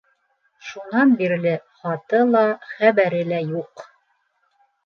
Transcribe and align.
Шунан 0.67 1.11
бирле 1.19 1.53
хаты 1.81 2.23
ла, 2.37 2.43
хәбәре 2.73 3.23
лә 3.33 3.45
юҡ. 3.55 3.89